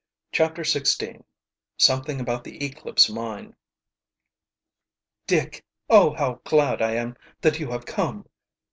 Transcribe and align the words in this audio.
CHAPTER 0.31 0.63
XVI 0.63 1.21
SOMETHING 1.77 2.19
ABOUT 2.19 2.43
THE 2.43 2.65
ECLIPSE 2.65 3.07
MINE 3.11 3.55
"Dick! 5.27 5.63
Oh, 5.91 6.15
how 6.15 6.41
glad 6.43 6.81
I 6.81 6.93
am 6.95 7.15
that 7.41 7.59
you 7.59 7.69
have 7.69 7.85
come!" 7.85 8.27